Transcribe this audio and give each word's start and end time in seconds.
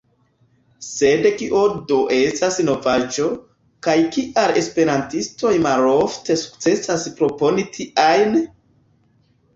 Sed 0.85 1.25
kio 1.41 1.59
do 1.91 1.97
estas 2.15 2.57
novaĵo, 2.69 3.27
kaj 3.89 3.95
kial 4.17 4.57
esperantistoj 4.63 5.53
malofte 5.67 6.39
sukcesas 6.45 7.09
proponi 7.21 7.67
tiajn? 7.77 8.39